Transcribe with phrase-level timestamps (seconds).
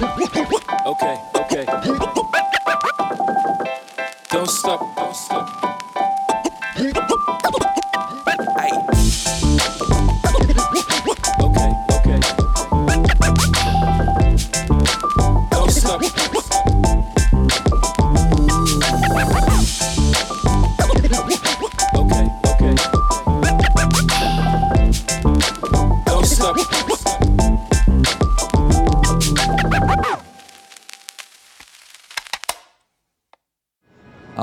[0.00, 1.64] Okay, okay.
[4.30, 5.69] Don't stop, don't stop.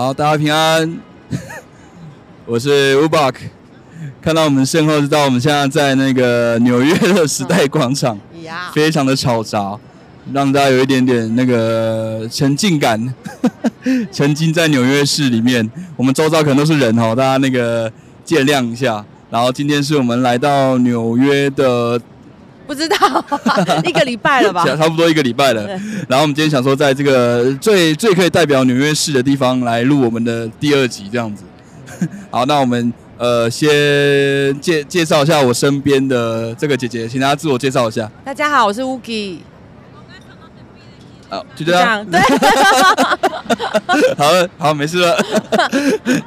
[0.08, 1.00] 好，大家平安，
[2.48, 3.34] 我是 Ubak。
[4.22, 8.18] 看到我们身后，知道我们现在在那个纽约的时代广场，
[8.74, 9.78] 非常的嘈杂，
[10.32, 13.14] 让大家有一点点那个沉浸感，
[14.10, 15.70] 沉浸在纽约市里面。
[15.98, 17.92] 我们周遭可能都是人哦，大家那个
[18.24, 19.04] 见谅一下。
[19.30, 22.00] 然后今天是我们来到纽约的
[22.68, 22.96] 不知道
[23.86, 24.66] 一个礼拜了吧？
[24.76, 25.66] 差不多一个礼拜了。
[26.10, 31.44] 然后我们今天想说，在这个最最可以代表纽约市的地方来录我们的第二集，这样子。
[32.30, 33.68] 好，那我们呃先
[34.60, 38.12] 介介绍一下我身边的这个姐姐，请大家自我介绍一下。
[38.26, 39.38] 大家好，我是 Uki，
[41.30, 42.06] 好，就这样。
[42.06, 42.20] 对，
[44.18, 45.18] 好了，好，没事了。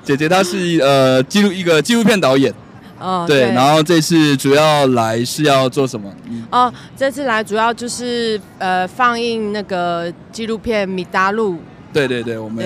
[0.03, 2.53] 姐姐她是呃记录一个纪录片导演，
[3.01, 6.13] 哦对，然后这次主要来是要做什么？
[6.29, 11.55] 嗯哦，这次来主要就是呃放映那个纪录片《米达路》，
[11.93, 12.63] 对对对，我们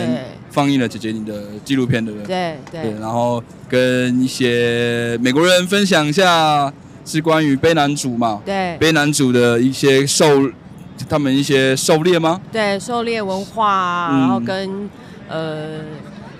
[0.50, 2.26] 放映了姐姐你的纪录片，对不对？
[2.26, 6.72] 对对，对然后跟一些美国人分享一下
[7.04, 10.50] 是关于卑南族嘛，对卑南族的一些狩，
[11.08, 12.40] 他们一些狩猎吗？
[12.50, 14.90] 对，狩猎文化然后跟
[15.28, 15.80] 呃。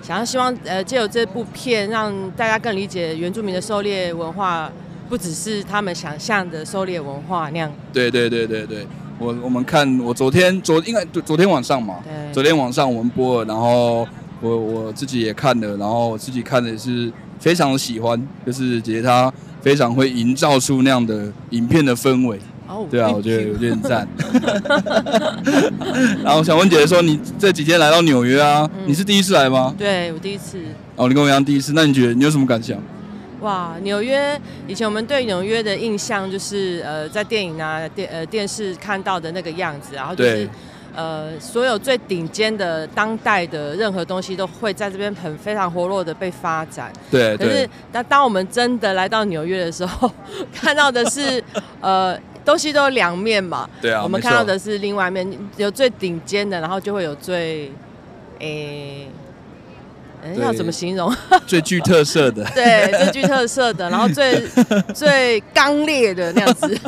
[0.05, 4.71] 想要希望呃借由这部片让大家更理解原住民的狩猎文化，
[5.09, 7.71] 不只是他们想象的狩猎文化那样。
[7.91, 8.85] 对对对对对，
[9.17, 14.07] 我我们看我昨天昨应该对昨天晚上嘛，对，昨天晚上我们播了，然后
[14.41, 18.15] 我我自己也看了，然后我自己看的也是非常的喜欢，
[18.45, 22.39] 就是姐姐她非常会营造出那样的影片的氛围。
[22.67, 24.07] 哦对啊我觉得有点赞。
[26.23, 29.73] 然后想问姐姐说，你这几天来到纽约啊，嗯你是第一次来吗？
[29.77, 30.59] 对我第一次
[30.95, 32.77] 哦，你跟我一样第一次，那你觉得你有什么感想？
[33.41, 40.49] 哇，纽约以前我们对纽约的印象就是呃，在电影啊、电呃电视看到的那个样子，然后就是
[40.95, 46.91] 呃，所有最顶尖的当代的任何东西都会在这边很非常活络的被发展。
[47.11, 50.09] 对可是对，当当我们真的来到纽约的时候，
[50.51, 51.43] 看到的是
[51.81, 52.17] 呃。
[52.45, 57.71] 东西都有两面嘛，对啊我们看到的是另外一面，有最顶尖的，然后就会有最，
[58.39, 59.07] 诶、
[60.37, 61.13] 要怎么形容？
[61.47, 64.41] 最具特色的， 对，最具特色的，然后最
[64.93, 66.79] 最刚烈的那样子。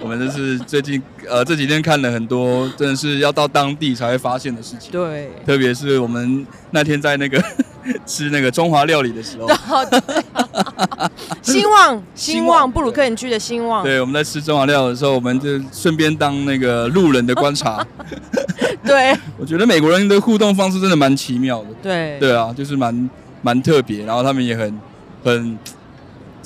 [0.00, 4.90] 我们这是最近呃这几天看了很多，真的是要到当地才会发现的事情。
[4.90, 7.42] 对，特别是我们那天在那个
[8.06, 9.48] 吃那个中华料理的时候，
[11.42, 17.86] 兴旺兴旺，布鲁克林区的兴旺，对，我们在吃中华料理的时候，我们就顺便当那个路人的观察。
[18.84, 19.16] 对。
[19.38, 21.68] 我觉得美国人的互动方式真的蛮奇妙的。
[21.82, 22.18] 对。
[22.18, 23.10] 对啊，就是蛮
[23.42, 24.80] 蛮特别，然后他们也很
[25.22, 25.58] 很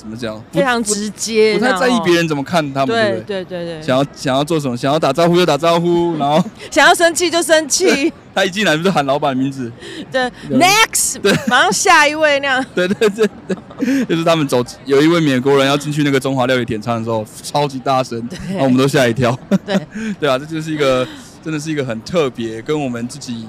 [0.01, 2.27] 怎么讲，非常直接，不太在意别人。
[2.27, 3.45] 怎么看他们，对对不对？
[3.45, 9.71] 对对对，想要想要做什么，想要打招呼就打招呼， 然后想要生气就生气，他一进来就喊老板名字，
[10.11, 12.65] 对对，next，马上下一位那样。
[12.73, 18.17] 对对对对， 就是他们走，有一位美国人要进去那个中华料理点餐的时候，超级大声，
[18.49, 19.37] 然后我们都吓一跳。
[19.63, 19.77] 对
[20.19, 21.07] 对啊，这就是一个
[21.43, 23.45] 真的是一个很特别，跟我们自己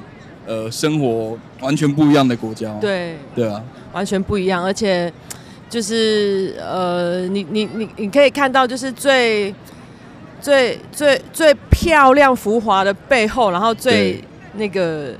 [0.47, 2.71] 呃生活完全不一样的国家。
[2.81, 5.11] 对，对啊，完全不一样，而且
[5.73, 9.55] 就是呃，你你你你可以看到，就是最
[10.39, 14.23] 最最最漂亮浮华的背后，然后最
[14.57, 15.15] 那个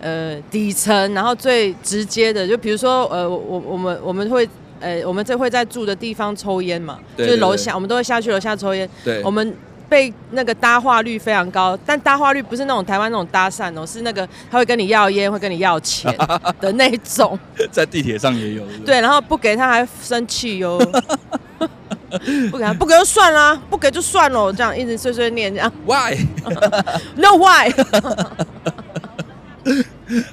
[0.00, 4.48] 呃底层，然后最直接的，就比如说呃，我我我们我们会。
[4.84, 8.88] 呃，我们这会在住的地方抽烟嘛，对对对就是楼下，我们都会下去楼下抽烟。
[9.04, 9.54] 对，我们
[9.92, 16.10] 被那个搭话率非常高，但搭话率不是那种台湾那种搭讪哦，是那个他会跟你要烟，会跟你要钱
[16.58, 17.38] 的那种。
[17.70, 18.66] 在地铁上也有。
[18.86, 20.78] 对然后不给他还生气哟，
[22.50, 27.70] 不给他不给就算啦，不给就算了，这样一直碎碎念这样，Why？，No why？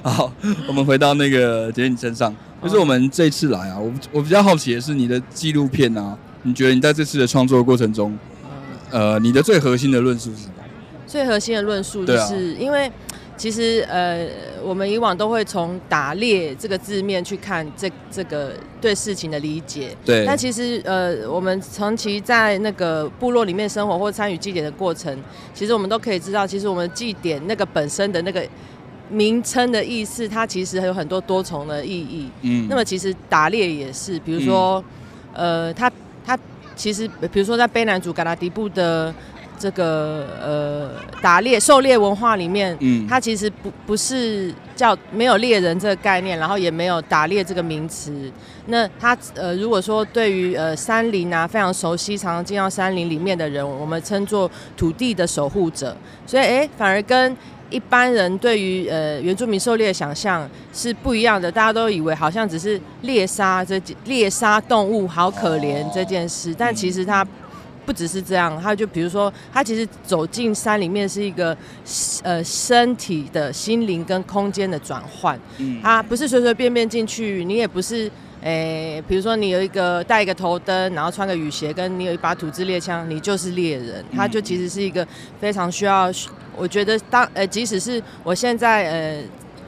[0.02, 0.32] 好，
[0.68, 8.18] 我们回到那个杰你身上，就是我们这次来啊，我我比较好奇的是你的纪录片啊，你觉得你在这次的创作过程中，
[8.90, 10.54] 呃，你的最核心的论述是什么？
[11.06, 12.90] 最核心的论述就是因为。
[13.40, 14.28] 其实呃，
[14.62, 18.52] 我们以往都会从打猎这个字面去看这这个
[18.82, 19.96] 对事情的理解。
[20.04, 25.18] 对，但其实呃，我们长期在那个部落里面生活或参与祭典的过程，
[25.54, 28.46] 其实我们都可以知道，其实我们祭典那个本身的那个
[29.08, 32.28] 名称的意思，它其实有很多多重的意义。
[32.42, 34.84] 嗯那么其实打猎也是，比如说，
[35.32, 35.96] 呃，它它
[36.80, 39.14] 其实比如说在卑南族嘎拉迪布的
[39.58, 40.90] 这个呃
[41.20, 48.32] 打猎狩猎文化里面，嗯它其实不不是叫没有猎人这个概念，然后也没有打猎这个名词。
[48.64, 55.94] 那他呃，如果说对于呃山林啊非常熟悉，常常进到山林里面的人，我们称作土地的守护者。
[56.26, 57.36] 所以哎，反而跟
[57.70, 61.50] 一般人对于呃原住民狩猎的想象是不一样的。
[61.50, 67.26] 大家都以为好像只是猎杀这件猎杀动物好可怜这件事，但其实它。
[67.86, 71.56] 不只是这样，它就比如说，它其实走进山里面是一个
[72.22, 75.36] 呃身体的、心灵跟空间的转换。
[75.56, 78.08] 嗯它不是随随便便进去，你也不是，
[78.42, 84.04] 诶、比如说你有一个戴一个头灯，然后穿个雨鞋，跟你有一把土制猎枪，你就是猎人。
[84.14, 85.06] 他就其实是一个
[85.38, 86.10] 非常需要，
[86.56, 89.22] 我觉得当呃，即使是我现在呃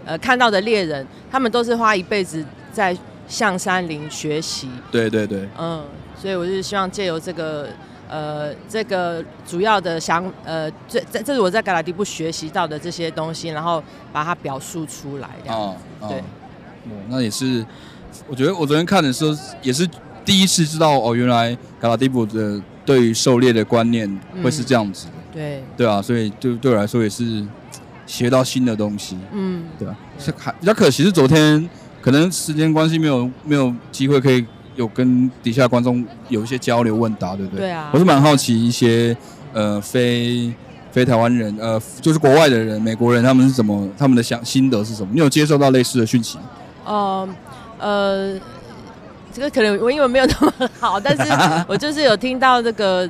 [0.06, 2.96] 呃看到的猎人，他们都是花一辈子在
[3.28, 4.68] 向山林学习。
[4.90, 5.84] 对对对，嗯，
[6.16, 7.68] 所以我就是希望借由这个。
[8.14, 13.82] 呃，这个主要的想，呃，这这这是我在嘎拉迪布学习到的这些东西，然后
[14.12, 15.58] 把它表述出来，这样。
[15.58, 17.64] 哦，哦对，哦，那也是，
[18.28, 19.88] 我觉得我昨天看的时候也是
[20.24, 24.08] 第一次知道哦，原来卡拉迪布的对于狩猎的观念
[24.42, 27.44] 会是这样子的，对，对啊，所以对对我来说也是
[28.06, 31.68] 学到新的东西，嗯，对啊，是还比较可惜是昨天
[32.00, 34.44] 可能时间关系没有没有机会可以
[34.76, 37.60] 有跟底下观众有一些交流问答，对不对？
[37.66, 37.90] 对啊。
[37.92, 39.16] 我是蛮好奇一些
[39.52, 40.52] 呃非
[40.90, 45.10] 非台湾人呃就是国外的人美国人他们是怎么他们的想心得是什么？
[45.12, 46.44] 你有接受到类似的讯息吗？
[46.84, 47.28] 呃
[47.82, 48.40] 呃，
[49.32, 51.22] 这个可能我英文没有那么好，但是
[51.68, 53.08] 我就是有听到这个。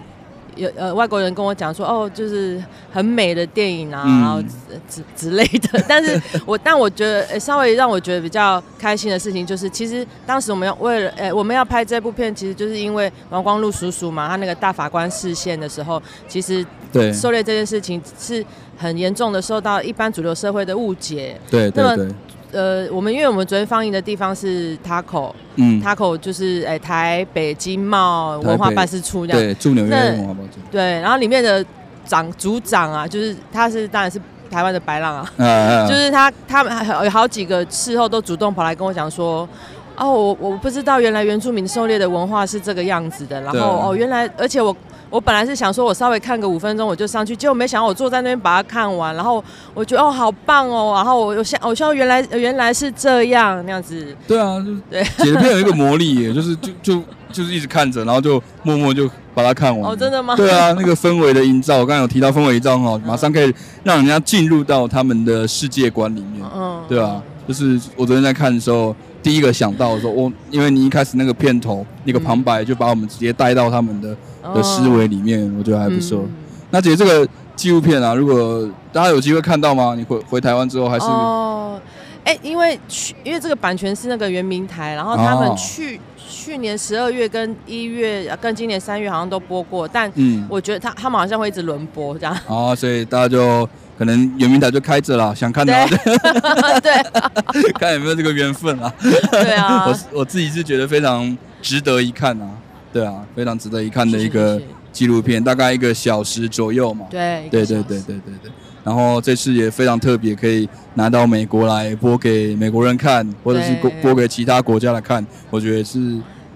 [0.54, 4.52] 有呃，外国人跟我讲说，哦，就是很美的电影啊，嗯然后之
[4.86, 5.82] 之之类的。
[5.88, 18.44] 但是我 但我觉得、呃稍微让我觉得比较开心的事情，就是其实当时我们要为了，呃，我们要拍这部片，其实就是因为王光禄叔叔嘛，他那个大法官视线的时候，其实对狩猎这件事情是
[18.76, 21.40] 很严重的受到一般主流社会的误解。
[21.50, 22.14] 那么对对对，
[22.52, 31.64] 呃，我们因为我们昨天放映的地方是 Taco，Taco、嗯，Taco 就是哎、台北经贸文化办事处这样，对，驻纽约那文化办事处，对，然后里面的
[32.04, 34.20] 长组长啊，就是他是当然是
[34.50, 35.32] 台湾的白浪啊，
[35.88, 39.48] 就是他他们还有好几个事后都主动跑来跟我讲说。
[39.94, 44.74] 哦，我我不知道原来原住民狩猎的文化是这个样子的，然后哦，原来而且我
[45.12, 49.44] 我本来是想说我稍微看个五分钟我就上去，结果没想到我坐在那边把它看完，然后
[49.74, 59.92] 我觉得哦好棒哦，然后我我想我希望原来原来是这样那样子，对啊，就是对解的片有一个魔力耶，就是就就就是一直看着，然后就默默就把它看完。
[59.92, 63.54] 哦真的吗对啊，那个氛围的营造，我刚刚有提到氛围营造很好，马上可以
[63.84, 66.42] 让人家进入到他们的世界观里面。
[66.54, 76.20] 嗯，对啊，就是我昨天在看的时候，第一个想到的时候，我因为你一开始那个片头那个旁白就把我们直接带到他们的哦的思维里面，我觉得还不错。
[76.22, 76.32] 嗯。
[76.70, 79.94] 那姐这个纪录片啊，如果大家有机会看到吗？
[79.96, 81.04] 你回回台湾之后还是？
[81.06, 81.80] 哦，
[82.24, 90.46] 哎、因为去因为这个版权是那个圆明台，然后他哦们去、去年十二月跟一月呃跟今年三月好像都播过，但嗯。
[90.48, 92.36] 我觉得他他们好像会一直轮播这样。
[92.46, 95.72] 哦，所以大家就可能圆明台就开着了，想看的
[96.82, 97.72] 对。
[97.74, 98.92] 看有没有这个缘分啊。
[99.30, 102.48] 对啊， 我我自己是觉得非常值得一看啊，
[102.92, 104.60] 对啊，非常值得一看的一个
[104.92, 107.06] 纪录片，大概一个小时左右嘛。
[107.10, 108.52] 对对对对对对对。
[108.84, 115.98] 然后这次也非常特别，可以拿到美国来播给美国人看，或者是播播给其他国家来看，我觉得是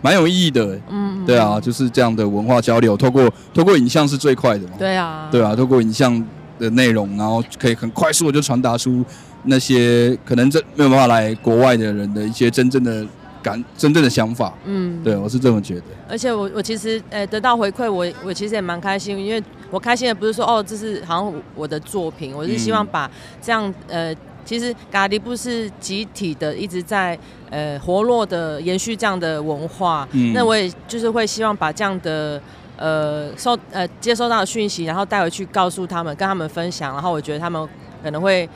[0.02, 0.78] 蛮有意义的。
[0.90, 4.74] 嗯对啊，就是这样的文化交流，透过透过影像是最快的嘛。
[4.78, 6.24] 对啊，对啊，透过影像
[6.58, 9.04] 的内容，然后可以很快速的就传达出
[9.44, 13.06] 那些可能这没有办法来国外的人的一些真正的
[13.46, 14.52] 感、真正的想法。
[14.64, 15.84] 嗯，对，我是这么觉得。
[16.08, 23.10] 而且我我其实呃得到回馈，我我其实也蛮开心，因为我开心的不是说哦这是好像我的作品，我是希望嗯把
[23.40, 24.12] 这样呃。
[24.48, 27.18] 其实咖喱布是集体的，一直在
[27.50, 30.06] 呃活络的延续这样的文化。
[30.12, 32.40] 嗯那我也就是会希望把这样的
[32.76, 37.68] 呃收呃接收到的讯息，然后带回去告诉他们，跟他们分享，然后我觉得他们
[38.04, 38.48] 可能会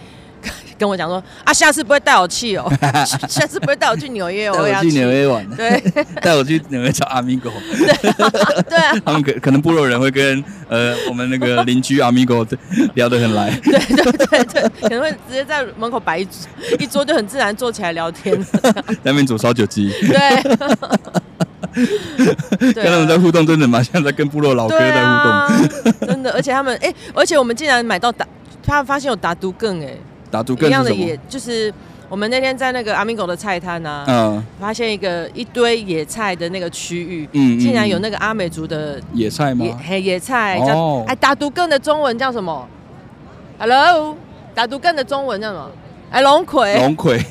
[0.81, 2.73] 跟我讲说啊，下次不会带我去哦，
[3.29, 4.89] 下次不会带我去纽约，带我要去。
[4.89, 5.11] 纽。
[5.11, 5.79] 约玩，对。
[6.23, 7.51] 带我去纽约找阿米狗。
[8.67, 12.47] 对啊，他们可可能部落人会跟呃我们那个邻居阿米狗
[12.95, 13.51] 聊得很来。
[13.63, 16.33] 对对对对，可能会直接在门口摆一桌
[16.79, 18.43] 一桌，就很自然坐起来聊天。
[18.63, 18.73] 在
[19.03, 20.43] 那边煮烧酒鸡，对，
[22.73, 25.31] 跟他们在互动，真的蛮像在跟部落老哥在互动。
[25.31, 25.63] 啊，
[26.07, 28.27] 真的，而且他们哎、而且我们竟然买到打，
[28.63, 29.95] 他们发现有打毒更哎、
[30.31, 31.19] 打赌更一样的，野？
[31.29, 31.73] 就是
[32.09, 39.75] 我们那天在那个阿明狗的菜摊啊，嗯发现一个一堆野菜的那个区域，嗯，竟然有那那个阿美族的野菜吗野？
[39.87, 42.67] 嘿野菜叫哦哎打毒更的中文叫什么
[43.59, 44.17] ？Hello，
[44.55, 45.71] 打毒更的中文叫什么？
[46.11, 47.25] 哎龙葵，龙葵，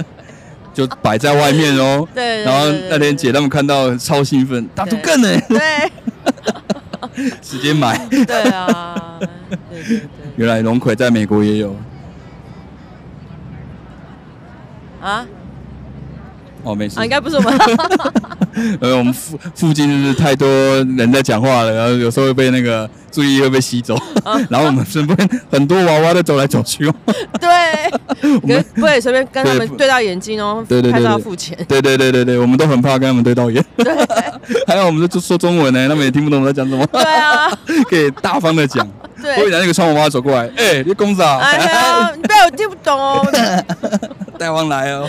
[0.74, 2.06] 就摆在外面哦。
[2.14, 5.90] 对，对然后那天姐他们看到超兴奋，打竹更呢，对
[7.40, 7.96] 直接买。
[8.26, 9.28] 对啊，对
[9.82, 10.00] 对对
[10.36, 11.74] 原来龙葵在美国也有
[15.00, 15.26] 啊
[16.62, 17.08] 哦，没事啊，应。
[17.10, 17.58] 该不是我们，
[18.82, 23.96] 呃，我们附附近就是太多人在讲话了，然后有时候会被那个注意力会被吸走，
[24.50, 26.94] 然后我们身边很多娃娃在走来走去哦。
[27.40, 27.48] 对，
[28.42, 31.56] 我们不可以随便跟他们对到眼睛哦，对对对要对付钱。
[31.66, 33.64] 对对对对对，我们都很怕跟他们对到眼。
[33.78, 33.94] 对
[34.66, 37.50] 还有我们在说中文呢，他们也听不懂我们在讲什么，对啊，
[37.88, 38.86] 可以大方的讲。
[39.22, 43.26] 对或者那个川娃娃走过来，哎、你公子啊，哎呀，你不要我听不懂哦。
[44.40, 45.06] 大王来哦。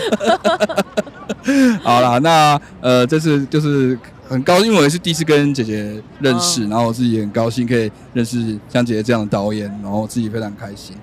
[1.82, 3.98] 好了，那呃，这次就是
[4.28, 10.94] 很高兴，因为我也是第一次跟姐姐认识，然后我自己也很高兴可以认识像姐姐这样的导演，然后自己非常开心。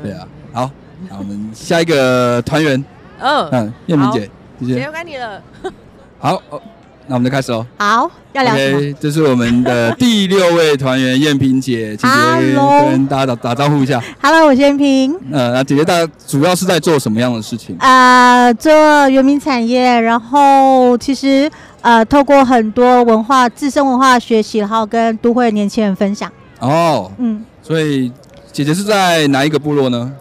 [0.00, 0.70] 对啊，好，
[1.10, 2.84] 那我们下一个团员，
[3.18, 4.20] 嗯，嗯，燕明姐，
[4.60, 5.42] 姐姐，姐交给你了。
[6.20, 6.40] 好，
[7.06, 7.66] 那我们就开始喽。
[7.78, 14.02] 好，要聊什么 OK，这是我们的第六位团员燕萍姐，姐姐 Hello 跟大家打打招呼一下。
[14.22, 15.14] ？Hello，我是燕平。
[15.32, 15.94] 呃，那姐姐大
[16.26, 17.76] 主要是在做什么样的事情？
[17.80, 18.72] 呃，做
[19.08, 26.30] 原民产业，然后其实呃，透过很多文化自身文化学习，然后跟都会年轻人分享。
[26.60, 28.10] 哦，嗯，所以
[28.52, 30.12] 姐姐是在哪一个部落呢？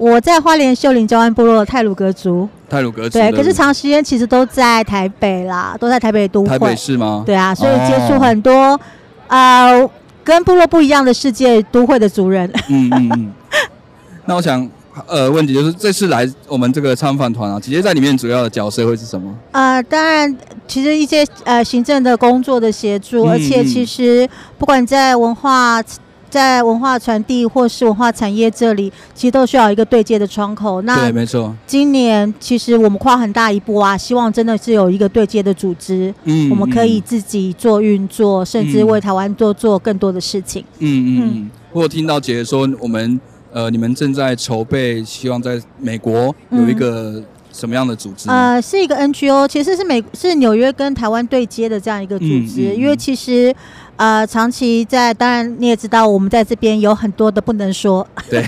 [0.00, 7.22] 我在花莲秀林交安部落的泰鲁格族，泰鲁格族对，可是长时间其实都在台北啦，都在台北都台北会，市吗？
[7.26, 8.80] 对啊，所以接触哦很多
[9.28, 9.90] 呃
[10.24, 12.50] 跟部落不一样的世界都会的族人。
[12.68, 13.32] 嗯嗯嗯。
[14.24, 14.66] 那我想
[15.06, 19.30] 呃问题就是这次来我们这个参访团啊，姐姐在里面主要的角色会是什么？
[19.52, 20.34] 呃，当然，
[20.66, 24.26] 其实一些呃行政的工作的协助，嗯而且其实
[24.56, 25.82] 不管在文化。
[26.30, 30.80] 在文化传递或是文化产业这里，其实都需要一个对接的窗口。
[30.82, 31.54] 那对，没错。
[31.66, 40.64] 今年其实我们跨很大一步啊，希望真的是有一个对接的组织，嗯我们可以自己做运作，甚至嗯为台湾多做更多的事情。
[40.78, 41.50] 嗯嗯嗯。
[41.72, 43.20] 我有听到姐姐说，我们
[43.52, 47.22] 呃你们正在筹备，希望在美国有一个
[47.52, 48.28] 什么样的组织？
[48.28, 53.54] 呃，是一个 NGO，其实是美是纽约跟台湾对接的这样一个组织，嗯嗯嗯因为其实。
[53.96, 58.42] 呃，长期在，当然你也知道，我们在这边有很多的不能说，对，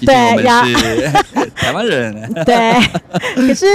[0.00, 0.64] 对呀
[1.54, 2.32] 台湾人。
[2.46, 2.72] 对，
[3.36, 3.66] 可是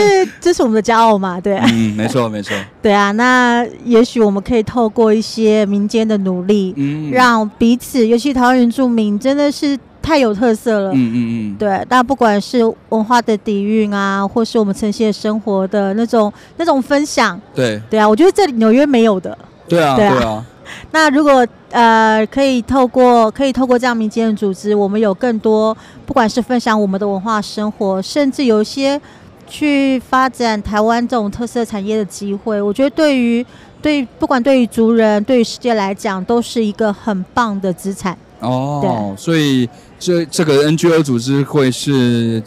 [0.42, 2.56] 这是我们的骄傲嘛，对，嗯，没错没错。
[2.82, 10.92] 对啊，那也许我们可以透过一些民间的努力，嗯，让彼此，尤其台湾原住民，真的是太有特色了。
[10.92, 19.38] 嗯嗯嗯，对，那不管是文化的底蕴啊，或是我们呈现生活的那种那种分享，对对啊，我觉得这里纽约没有的。
[19.68, 20.46] 对啊对啊对啊，
[20.92, 25.76] 那如果呃可以透过可以透过这样民间的组织，我们有更多
[26.06, 29.00] 不管是分享我们的文化生活，甚至有一些
[29.48, 33.46] 去发展台湾这种特色产业的机会，我觉得对于
[33.82, 38.18] 对不管对于族人，对于世界来讲，都是一个很棒的资产。
[38.40, 39.70] 哦，所以
[40.00, 42.42] 这这个 NGO 组织会是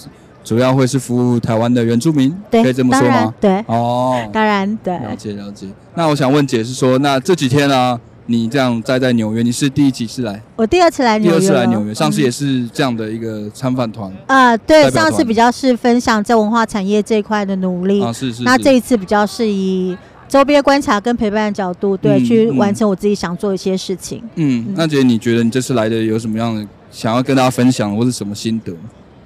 [0.45, 3.35] 主要会是服务台湾的原住民，对，可以这么说吗？
[3.41, 4.95] 对，哦，当然对。
[4.95, 5.67] 了解了解。
[5.95, 10.43] 那我想问姐是说，那这几天呢、你这样待在纽约，你是第几次来？
[10.57, 18.39] 我第二次来纽约第二，次来纽约，上次嗯也是这样的一个参访团、啊、对，上次比较是分享在文化产业这一块的努力，啊，是是。
[18.39, 19.97] 是那这一次比较是以
[20.33, 24.23] 周边观察跟陪伴的角度，对，嗯去嗯完成我自己想做一些事情。
[24.37, 28.73] 嗯，那姐你觉得你这次来的有什么样的想要跟大家分享，或是什么心得、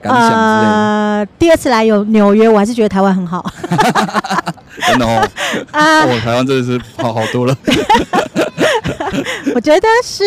[0.03, 0.73] 感想之类的？
[0.73, 3.49] 呃，第二次来有纽约，我还是觉得台湾很好
[4.89, 5.23] 真的哦，
[5.71, 7.57] 啊、哦，台湾真的是好好多了。
[9.55, 10.25] 我觉得是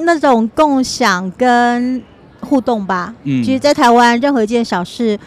[0.00, 2.02] 那种共享跟
[2.40, 3.14] 互动吧。
[3.24, 5.18] 嗯其实，在台湾任何一件小事。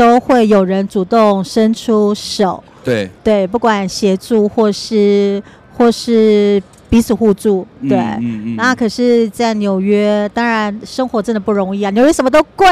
[0.00, 5.42] 都会有人主动伸出手，对，对，不管协助或是
[5.76, 7.98] 或是彼此互助，对。
[7.98, 11.90] 嗯嗯那可是，在纽约，当然生活真的不容易啊！
[11.90, 12.66] 纽约什么都贵，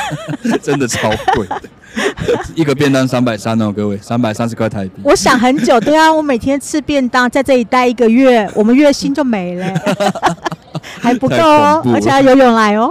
[0.62, 1.60] 真的超贵的，
[2.56, 5.02] 一个便当三百三哦，各位，三百三十块台币。
[5.02, 9.66] 我想很久，对啊，我每天吃便当，在这里待一个月，我们月薪就没了，
[10.98, 12.90] 还不够哦而且要游泳来哦。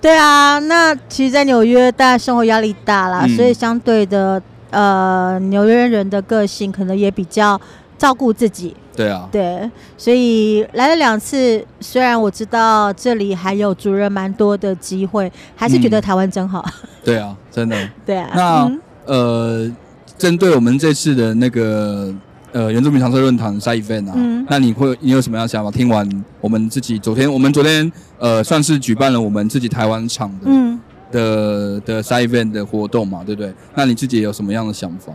[0.00, 3.36] 对啊，那其实，在纽约，大家生活压力大啦，嗯。
[3.36, 7.60] 所以相对的，呃，纽约人的个性可能也比较
[7.98, 16.02] 照顾自己，对啊，对，所以来了两次，虽然我知道这里还有主人蛮多的机会，还是觉得嗯。
[16.02, 16.64] 台湾真好。
[17.04, 17.76] 对啊，真的。
[18.06, 18.80] 对啊，那嗯。
[19.06, 19.72] 呃，
[20.16, 22.14] 针对我们这次的那个
[22.52, 25.70] 呃原住民常设论坛 side event 啊，嗯那你会你有什么样的想法？
[25.70, 26.08] 听完
[26.40, 30.80] 我们自己昨天，我们昨天呃算是举办了我们自己台湾场的、嗯，
[31.12, 33.52] 的的 side event 的活动嘛，对不对？
[33.74, 35.12] 那你自己有什么样的想法？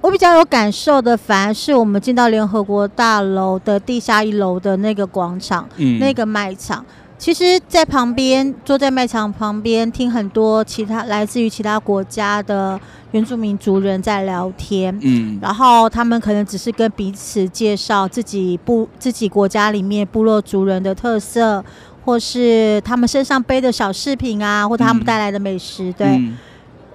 [0.00, 6.84] 我比较有感受的，反而是我们进到联合国大楼的地下一楼的那个广场，嗯，那个卖场。
[7.22, 12.76] 其实，在旁边坐在卖场旁边，听很多其他来自于其他国家的
[13.12, 14.92] 原住民族人在聊天。
[15.02, 21.64] 嗯然后他们可能只是跟彼此介绍自己部自己国家里面部落族人的特色，
[22.04, 25.92] 或是他们身上背的小饰品啊，或者他们嗯带来的美食。
[25.92, 26.36] 对，嗯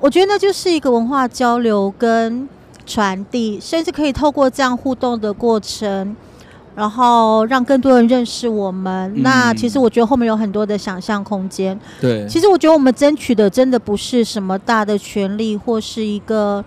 [0.02, 2.50] 我觉得那就是一个文化交流跟
[2.86, 6.14] 传递，甚至可以透过这样互动的过程，
[6.78, 9.12] 然后让更多人认识我们。
[9.16, 11.78] 嗯那其实我觉得后面有很多的想象空间。
[12.00, 16.64] 对，其实我觉得我们争取的真的不是什么大的权利，或是一个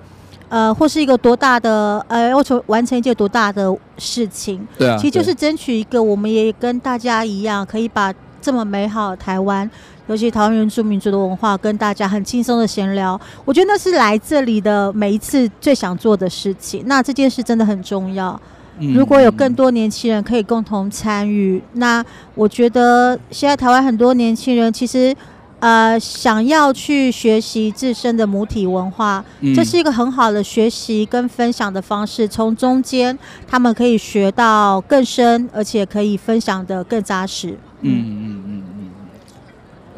[0.48, 4.66] 呃，或是一个多大的呃，要求完成一件多大的事情。
[4.76, 8.12] 对啊，其实就是争取一个，我们也跟大家一样，可以把
[8.42, 9.70] 这么美好的台湾，
[10.08, 13.18] 尤其台湾原住民族的文化，跟大家很轻松的闲聊。
[13.44, 16.82] 我觉得那是来这里的每一次最想做的事情。
[16.86, 18.40] 那这件事真的很重要。
[18.80, 25.14] 嗯如果有更多年轻人可以共同参与，那我觉得现在台湾很多年轻人其实。
[25.62, 32.26] 呃，想要去学习自身的母体文化，嗯这是一个很好的学习跟分享的方式。
[32.26, 37.58] 从中间，他们可以学到更深，而且可以分享的更扎实。
[37.82, 38.29] 嗯。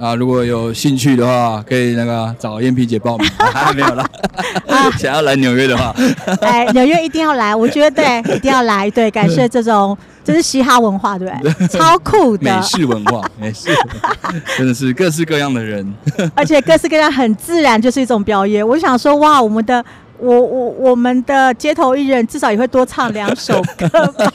[0.02, 4.04] 啊，如果有兴趣的话，可以那个找燕皮姐报名，啊、没有啦。
[4.98, 5.94] 想要来纽约的话，
[6.40, 11.68] 哎，纽约一定要来，我觉得对， 一定要来，对，感谢这种，这是嘻哈文化，对不对？
[11.68, 13.70] 超酷的美，式文化，美式，
[14.58, 15.86] 真的是各式各样的人。
[16.34, 18.66] 而且各式各样，很自然，就是一种表演。
[18.66, 19.84] 我想说，哇，我们的。
[20.18, 24.32] 我我我们的街头艺人至少也会多唱两首歌吧，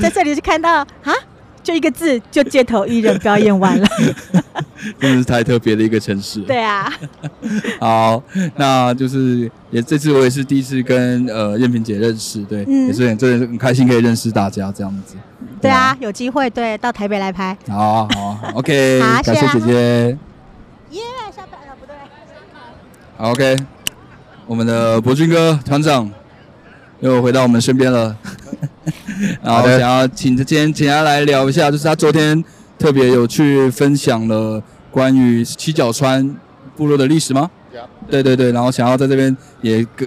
[0.00, 1.12] 在这里就看到啊，
[1.66, 3.88] 就一个字，就街头艺人表演完了。
[5.00, 6.38] 真的是太特别的一个城市。
[6.42, 6.88] 对啊，
[7.80, 8.22] 好，
[8.54, 15.16] 那就是也这次我也是第一次跟呃燕萍姐认识，对，嗯也是很真的是很开心可以认识大家这样子。
[15.60, 17.58] 对啊，有机会对到台北来拍。
[17.66, 20.18] 好啊，好，OK， 感谢姐姐。
[20.90, 21.02] 耶，
[21.34, 21.96] 下班了，不对。
[23.16, 23.56] 好，OK，
[24.46, 26.08] 我们的博君哥团长
[27.00, 28.16] 又回到我们身边了，
[29.42, 32.42] 然后想要请今天请他来聊一下，就是他昨天
[32.78, 36.34] 特别有去分享了关于七角川
[36.76, 37.50] 部落的历史吗？
[38.08, 40.06] 对对对，然后想要在这边也跟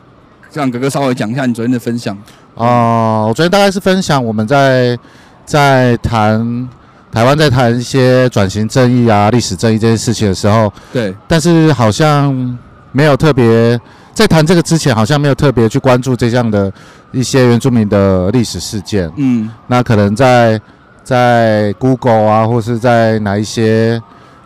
[0.53, 2.17] 让哥哥稍微讲一下你昨天的分享。
[2.55, 4.97] 哦、我昨天大概是分享我们在
[5.45, 6.67] 在谈
[7.11, 12.57] 台湾在谈一些转型正义啊、历史正义这些事情的时候，对，但是好像
[12.91, 13.79] 没有特别
[14.19, 16.69] 在谈这个之前，好像没有特别去关注这样的
[17.13, 19.09] 一些原住民的历史事件。
[19.15, 19.49] 嗯。
[19.67, 20.59] 那可能在
[21.05, 24.01] 在 Google 啊，或是在哪一些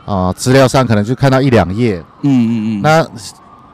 [0.05, 3.03] 啊、资料上，可能就看到一两页，嗯嗯嗯，那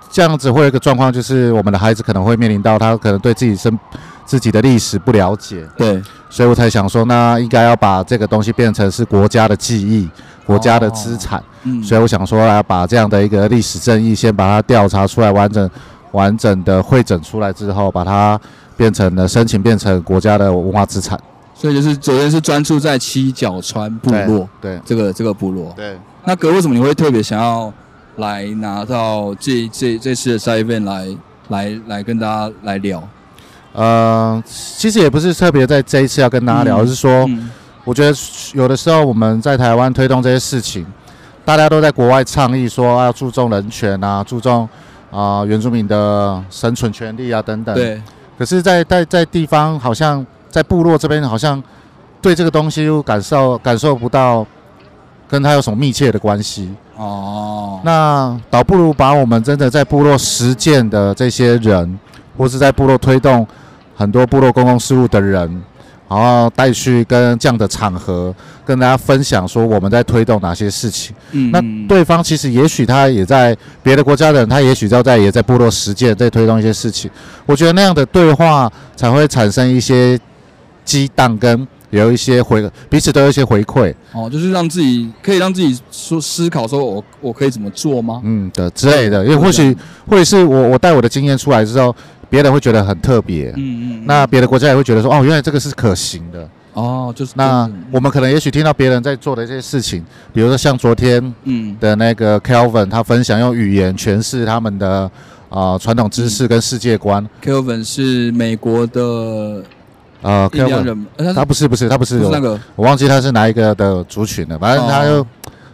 [0.09, 3.77] 这样子会有一个状况，就是我们的孩子可能会面临到他可能对自己身
[4.25, 10.07] 自己的历史不了解，对，所以我才想说，那应该要把这个东西变成是国家的记忆、
[10.45, 11.43] 国家的资产。
[11.63, 15.69] 嗯，所以我想说，来把这样的一个历史正义先把它调查出来，完整
[16.11, 18.39] 完整的会诊出来之后，把它
[18.77, 21.19] 变成了申请变成国家的文化资产。
[21.53, 25.73] 所以就是昨天是专注在七角川部落对这个这个部落。
[25.75, 25.97] 对。
[26.23, 27.71] 那哥为什么你会特别想要
[28.17, 31.07] 来拿到这这这次的 side event 来
[31.49, 33.03] 来来跟大家来聊？
[33.73, 37.49] 呃，其实也不是特别在这一次要跟大家聊，嗯而是说，嗯
[37.83, 38.15] 我觉得
[38.53, 40.85] 有的时候我们在台湾推动这些事情，
[41.49, 44.69] 大家都在国外倡议说要注重人权啊，注重
[45.09, 47.73] 啊、原住民的生存权利啊等等。。
[47.73, 47.99] 对，
[48.37, 51.59] 可是在，在在地方，好像在部落这边，好像
[52.21, 54.45] 对这个东西又感受感受不到
[55.27, 56.71] 跟他有什么密切的关系。
[56.95, 61.99] 哦，那倒不如把我们真的在部落实践的这些人，
[62.37, 63.47] 或是在部落推动
[63.97, 65.63] 很多部落公共事务的人，
[66.09, 68.33] 然后带去跟这样的场合
[68.65, 71.15] 跟大家分享说我们在推动哪些事情。
[71.31, 77.09] 嗯那对方其实也许他也在别的国家的人，他也许要在也在部落实践，在推动一些事情。
[77.45, 80.19] 我觉得那样的对话才会产生一些
[80.83, 88.21] 激荡，跟有一些回彼此都有一些回馈，哦，就是让自己可以让自己说思考，说我我可以怎么做吗？
[88.23, 89.23] 嗯的之类的。
[89.25, 89.75] 因为或许
[90.07, 91.95] 或者是我我带我的经验出来之后，
[92.29, 96.47] 别人会觉得很特别，嗯嗯，那别的国家也会觉得说哦，原来这个是可行的。
[96.73, 101.75] 哦，就是那我们可能也许听到别人在做的一些事情，比如说像昨天嗯。
[101.79, 105.09] 的那个 Kelvin，他分享用语言诠释他们的
[105.49, 107.27] 啊传统知识跟世界观。
[107.43, 109.63] ，Kelvin 是美国的
[110.21, 112.57] 呃，Kelvin，他不是不是他不是那个。
[112.75, 115.27] 我忘记他是哪一个的族群了，反正他就、哦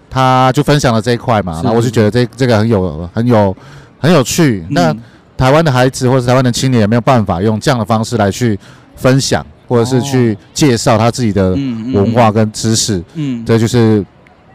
[0.07, 3.53] 他就分享了这一块嘛，是然后我就觉得这这个很有很有
[3.99, 4.65] 很有趣。
[4.69, 4.99] 那嗯
[5.37, 8.57] 台湾的孩子或者台湾的青年有没有办法用这样的方式来去
[8.95, 13.03] 分享，或者是去介绍他自己的嗯文化，跟知识？
[13.15, 14.03] 嗯，这就是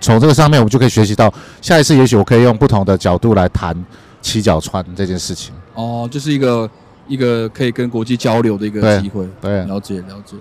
[0.00, 3.76] 从这个上面我们就可以学习到，下一次也许我可以用不同的角度来谈
[4.22, 5.54] 七角川这件事情。
[5.74, 6.70] 哦，就是一个
[7.06, 9.28] 一个可以跟国际交流的一个对机会。
[9.40, 10.36] 对，了解了解。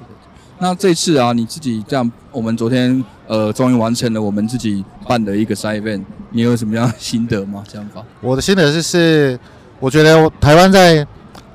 [0.62, 7.63] 那这次啊，你自己这样，我们昨天呃终于完成了我们自己办的一个 side event，你有什么样的心得吗？
[7.65, 8.04] 这样法？
[8.19, 9.39] 我的心得就是，
[9.80, 11.06] 我觉得台湾在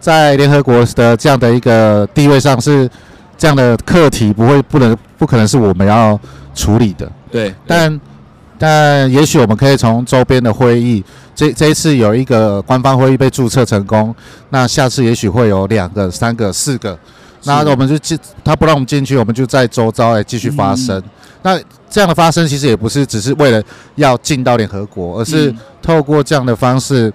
[0.00, 2.88] 在联合国的这样的一个地位上是
[3.36, 6.18] 这样的课题不会不能不可能是我们要
[6.54, 8.00] 处理的，对，但
[8.58, 14.14] 但也许我们可以从周边的会议，这这一次有一个官方会议被注册成功，
[14.50, 16.96] 那下次也许会有两个、三个、四个，
[17.44, 20.96] 那我们就进，他不让我们进去，我们就在周遭来继续发生。
[20.98, 21.04] 嗯。
[21.42, 21.60] 那
[21.90, 23.62] 这样的发生其实也不是只是为了
[23.96, 25.58] 要进到联合国，而是嗯。
[25.82, 27.12] 透过这样的方式，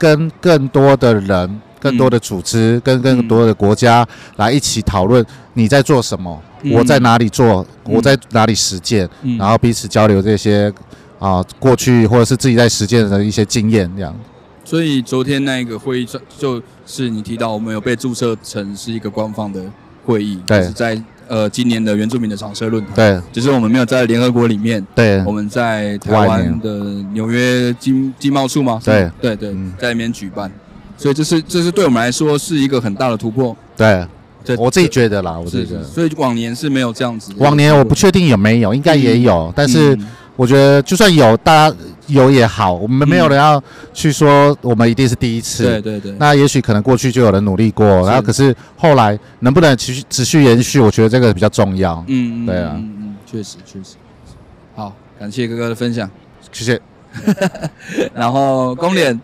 [0.00, 6.72] 跟更多的人、更多的组织、跟更多的国家来一起讨论你在做什么，嗯。
[6.72, 7.92] 我在哪里做，嗯。
[7.94, 9.36] 我在哪里实践，嗯。
[9.36, 10.72] 然后彼此交流这些
[11.18, 14.16] 啊过去或者是自己在实践的一些经验，这样。
[14.64, 19.62] 所以昨天那个会议就就是你提到我们有被注册成是一个官方的
[20.06, 20.62] 会议，对。
[20.62, 26.68] 是在呃今年的原住民的长社论坛，对只是我们没有在联合国里面，对我们在台湾的
[27.12, 28.80] 纽约经经贸处吗？
[28.84, 30.50] 对对对嗯，在里面举办，
[30.98, 33.56] 所以这是这是对我们来说是一个很大的突破。
[33.76, 34.04] 对，
[34.42, 35.84] 这我自己觉得啦，我自是己觉得。
[35.84, 37.32] 所以往年是没有这样子。
[37.38, 41.76] 往年我不确定有没有，应该也有，但是嗯我觉得就算有，大家
[42.10, 45.64] 有也好，我们没有人要去说我们一定是第一次。
[45.64, 52.04] 对对对，那也许可能过去就有人努力过，然后可是后来能不能持续持续延续，我觉得这个比较重要。
[52.08, 53.96] 嗯，嗯对啊嗯嗯，确实确实。
[54.74, 56.08] 好，感谢哥哥的分享。
[56.52, 56.80] 谢谢。
[58.14, 59.18] 然后公脸，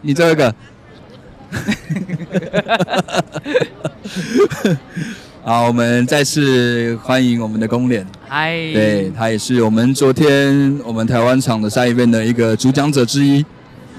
[0.00, 0.54] 你最后一个。
[5.44, 13.44] 好，我们再次欢迎我们的公脸，嗨，对他也是我们昨天我们台湾场的赛 event 的一个主讲者之一。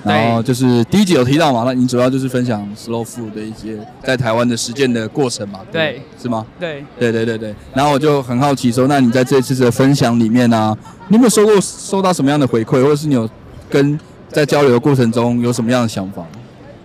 [0.06, 6.45] 对然后就是第一集有提到嘛，那你主要就是分享 slow food 的一些在台湾的实践的过程嘛，对，是吗？
[6.58, 7.53] 对，对对对对。
[7.73, 10.77] 然后我就很好奇说，那你在这次的分享里面呢、
[11.10, 13.29] 你有没有收过收到什么样的回馈，或者是你有
[13.69, 16.25] 跟在交流的过程中有什么样的想法？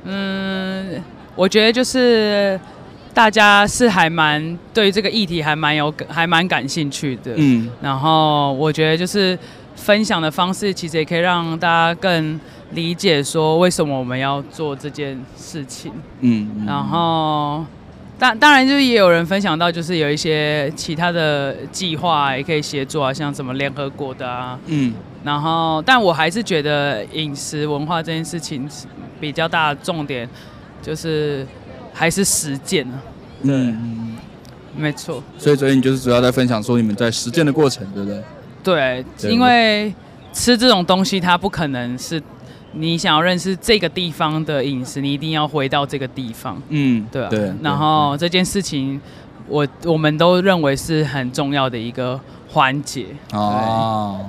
[0.04, 1.00] 嗯，
[1.36, 2.58] 我觉得就是
[3.18, 9.36] 大家是还蛮对于这个议题还蛮有还蛮感兴趣的，嗯然后我觉得就是
[9.74, 12.38] 分享的方式，其实也可以让大家更
[12.74, 15.90] 理解说为什么我们要做这件事情。
[16.20, 17.66] 嗯，嗯然后
[18.20, 24.56] 当当然就是也有人分享到，就是有一些其他的计划也可以协作啊，像什么联合国的啊。
[24.66, 28.68] 嗯然后，但我还是觉得饮食文化这件事情
[29.18, 30.28] 比较大的重点
[30.80, 31.44] 就是
[31.98, 33.02] 还是实践啊。
[33.42, 34.16] 对，嗯，
[34.76, 35.20] 没错。
[35.36, 38.22] 所以昨天你就是主要在分享说你们在实践的过程，对不对？
[38.62, 39.92] 对，对因为
[40.32, 42.22] 吃这种东西，它不可能是
[42.72, 47.28] 你想要认识这个地方的饮食，你一定要回到这个地方，嗯，对啊。
[47.28, 47.52] 对。
[47.62, 49.00] 然后这件事情，
[49.48, 53.06] 我我们都认为是很重要的一个环节。
[53.32, 54.24] 哦，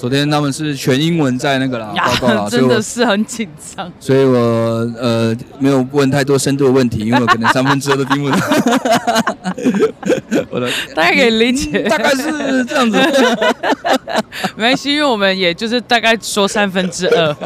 [0.00, 3.92] 昨天他们是全英文在那个啦呀报告啦， 所以真的是很紧张。
[4.00, 4.38] 所以我
[4.98, 8.40] 呃没有问太多深度的问题，因为我可能 三分之二都听不懂。
[10.48, 12.96] 我的大概可以理解，大概是这样子。
[14.56, 17.36] 没关系，因为我们也就是大概说三分之二。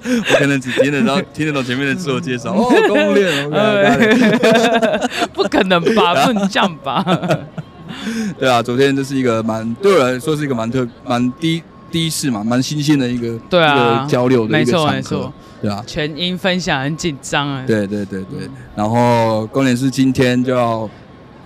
[0.00, 2.54] 我可能只听得到听得懂前面的自我介绍。
[2.54, 6.24] 哦，公务练，OK，不可能吧？
[6.24, 7.04] 不能这样吧？
[8.38, 17.64] 对啊，昨天这是一个蛮对我来说是一个蛮特蛮第一第一次嘛，蛮新鲜的一个对啊一个交流的没一个场合对啊，全英分享很紧张啊。
[17.66, 18.48] 对对对对。
[18.76, 20.88] 然后公联是今天就要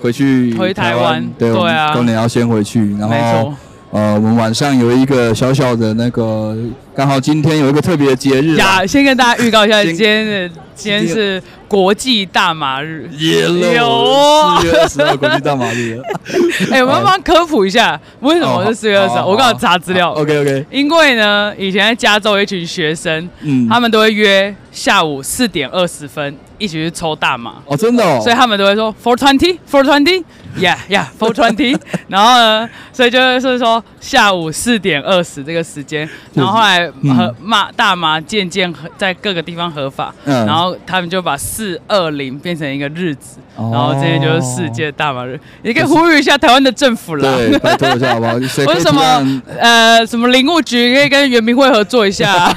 [0.01, 3.55] 回去回台湾对对啊公联要先回去，然没后错。
[3.93, 6.57] 呃，我们晚上有一个小小的那个，
[6.95, 13.07] 刚好今天有一个特别的节日啊，呀，先跟大家预告一下，今天的今天是国际大麻日。
[13.19, 16.03] 耶有喽，四月二十号国际大麻日了，
[16.73, 19.27] 哎、我们要帮科普一下，为什么是四月二十号？
[19.27, 20.11] 我刚好查资料。
[20.13, 30.25] OK OK，因为呢，以前在加州有一群学生，嗯，他们都会约下午四点二十分一起去抽大麻，哦，真的哦，所以他们都会说 four twenty four twenty
[30.59, 31.77] yeah yeah four twenty，
[32.09, 47.23] 然后呢，所以就是说下午四点二十这个时间，然后后来嗯合麻大麻渐渐在各个地方合法，嗯然后他们就把四二零变成一个日子，哦然后今天就是世界大麻日，你可以呼吁一下台湾的政府啦。
[47.37, 48.39] 对，拜托一下好不好？
[48.47, 52.55] 谁可以或者什么呃什么林务局可以跟圆明会合作一下、啊，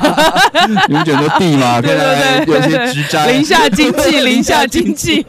[0.88, 1.98] 你们卷的地嘛， 可以
[2.46, 5.24] 对对对些植栽，零下经济，零下经济，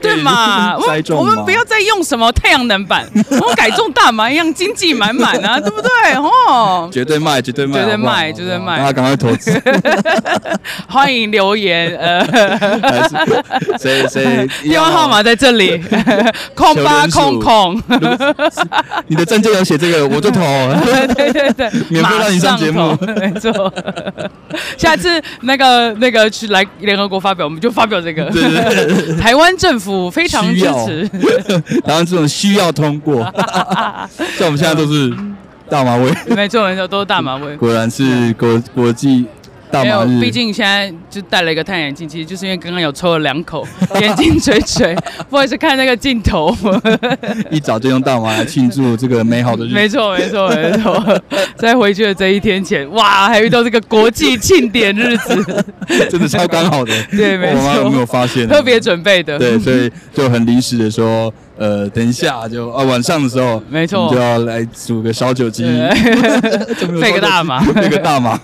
[0.00, 0.76] 对嘛？
[1.10, 5.90] 我们不要再用什么太阳能板， 我们改种大麻一样，经济满满啊，对不对？
[6.16, 8.78] 哦，绝对卖，绝对卖，绝对卖绝对卖。
[8.78, 9.60] 大家赶快投资，
[10.88, 12.24] 欢迎留言，呃，
[13.78, 15.80] 谁谁 电话号码在这里，
[16.54, 17.80] 空八空空，
[19.06, 20.40] 你的证件有写这个，我就投，
[20.84, 22.96] 对对对对，免费让你上节目。
[23.16, 23.72] 没错。
[24.76, 28.24] 下次那个那个去来联合国发表，我们就发表这个。
[28.30, 29.16] 对对对。
[29.20, 31.10] 台湾政府非常支持，
[31.84, 33.22] 然后这种需要通过，
[34.36, 35.12] 像我们现在都是
[35.68, 37.56] 大麻味，没错没错，都是大马威。
[37.56, 39.26] 果然是国国际
[39.70, 43.66] 大没有，麻日，毕竟现在就戴了一个太阳眼镜，其实就是因为刚刚有抽了两口，
[44.00, 44.94] 眼睛垂垂，
[45.28, 46.56] 不好意思看那个镜头。
[47.50, 51.22] 一早就用大麻来庆祝这个美好的日子，没错没错没错，
[51.56, 55.64] 在回去的这一天前，哇，还遇到这个国际庆典日子，
[56.10, 56.92] 真的超刚好的。
[57.10, 58.46] 对，没我妈有没有，发现？
[58.48, 68.38] 特别准备的，对，所以就很临时的说，呃，等一下就啊晚上的时候，没错我们就要来煮个烧酒鸡，对配配个大麻配个大麻，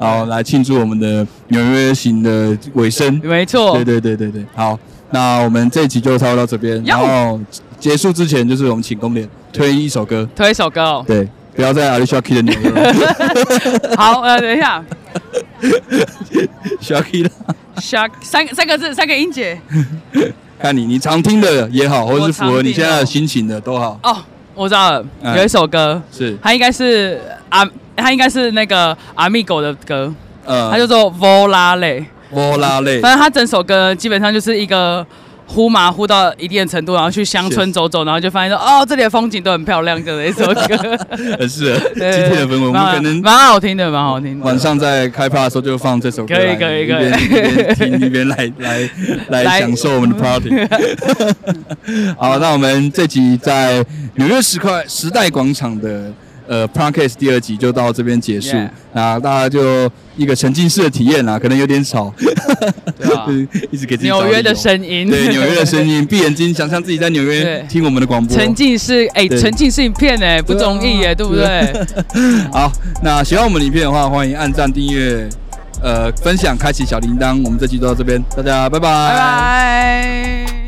[0.00, 3.20] 然后来庆祝我们的纽约行的尾声。
[3.22, 4.76] 没错对，对对对对，好，
[5.10, 7.40] 那我们这一集就差不多到这边，然后
[7.78, 11.04] 结束之前就是我们请公联推一首歌，推一首歌哦。
[11.06, 12.92] 对，不要再 Alicia Keys 的纽约了
[13.96, 14.84] 好，呃，等一下
[16.80, 17.30] s h a k i 的
[17.76, 19.56] ，，shark 三三个字，三个音节。
[20.60, 24.16] 看你你常听的也好，或者是符合你现在的心情的都好，哦，
[24.54, 25.36] 我知道了，哎。
[25.38, 30.12] 有一首歌，是，它应该是阿，它应该是那个阿密狗的歌，
[30.44, 32.04] 呃，它叫做 Volare。
[32.28, 35.06] 波拉类，反正它整首歌基本上就是一个
[35.46, 40.76] 呼麻呼到一定的程度，然后去乡村走走，然后就发现说，哦，这里的风景都很漂亮的一首歌，
[41.38, 44.44] 很适合今天的氛围，我们可能蛮好听的，蛮好听的。
[44.44, 48.90] 晚上在开趴的时候就放这首歌可以，可以可以一边听一边来来
[49.28, 50.50] 来来享受我们的 party。
[52.18, 53.84] 好，那我们这集在
[54.16, 56.12] 纽约时块时代广场的
[56.46, 58.56] 呃 podcast 第二集就到这边结束。
[58.92, 62.12] 那大家就一个沉浸式的体验啦，可能有点吵，
[62.98, 63.26] 对啊。
[63.28, 67.64] 就是一直给自己纽约的声音，对纽约的声音，闭眼睛想象自己在纽约 对。
[67.68, 68.36] 听我们的广播。
[68.36, 69.38] 沉浸式，哎，对。
[69.38, 71.72] 沉浸式影片哎，不容易耶，对不对？
[72.52, 75.28] 好，那喜欢我们的影片的话，欢迎按赞、订阅、
[75.82, 77.42] 呃分享、开启小铃铛。
[77.44, 80.65] 我们这期就到这边，大家拜拜，拜拜。